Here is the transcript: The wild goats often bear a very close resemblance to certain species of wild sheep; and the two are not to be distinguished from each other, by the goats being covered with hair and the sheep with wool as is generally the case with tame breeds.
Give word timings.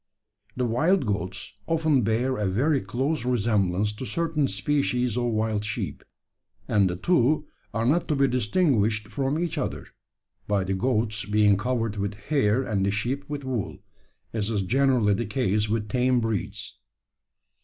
The 0.57 0.65
wild 0.65 1.05
goats 1.05 1.57
often 1.67 2.01
bear 2.01 2.35
a 2.35 2.47
very 2.47 2.81
close 2.81 3.23
resemblance 3.23 3.93
to 3.93 4.05
certain 4.07 4.47
species 4.47 5.15
of 5.15 5.25
wild 5.25 5.63
sheep; 5.63 6.03
and 6.67 6.89
the 6.89 6.95
two 6.95 7.45
are 7.71 7.85
not 7.85 8.07
to 8.07 8.15
be 8.15 8.27
distinguished 8.27 9.09
from 9.09 9.37
each 9.37 9.59
other, 9.59 9.85
by 10.47 10.63
the 10.63 10.73
goats 10.73 11.25
being 11.25 11.55
covered 11.55 11.97
with 11.97 12.15
hair 12.15 12.63
and 12.63 12.83
the 12.83 12.89
sheep 12.89 13.29
with 13.29 13.43
wool 13.43 13.77
as 14.33 14.49
is 14.49 14.63
generally 14.63 15.13
the 15.13 15.27
case 15.27 15.69
with 15.69 15.87
tame 15.87 16.19
breeds. 16.19 16.79